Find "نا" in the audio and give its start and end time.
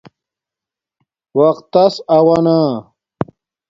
2.45-2.57